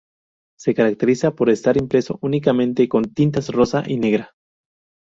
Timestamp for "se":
0.57-0.73